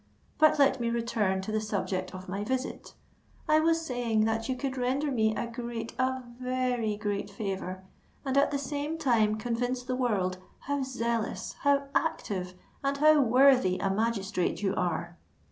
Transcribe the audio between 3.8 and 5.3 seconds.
saying that you could render